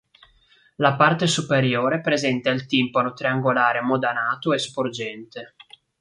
[0.77, 5.53] La parte superiore presenta il timpano triangolare modanato e sporgente.